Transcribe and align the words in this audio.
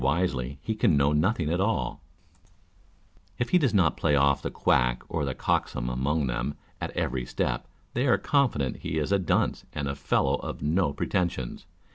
281 0.01 0.23
wisely 0.23 0.59
lie 0.67 0.75
can 0.79 0.97
know 0.97 1.13
nothing 1.13 1.51
at 1.53 1.61
all: 1.61 2.01
if 3.37 3.53
lie 3.53 3.59
Joes 3.59 3.71
not 3.71 3.95
play 3.97 4.15
off 4.15 4.41
tlie 4.41 4.51
quack 4.51 5.03
or 5.07 5.23
the 5.25 5.35
coxcomb 5.35 5.91
upon 5.91 6.25
them 6.25 6.55
at 6.81 6.89
every 6.97 7.23
step, 7.27 7.67
they 7.93 8.07
are 8.07 8.17
confident 8.17 8.77
he 8.77 8.97
is 8.97 9.11
a 9.11 9.19
dunce 9.19 9.63
and 9.73 9.87
a 9.87 9.93
fellow 9.93 10.37
of 10.37 10.63
no 10.63 10.91
pre 10.91 11.05
tensions. 11.05 11.67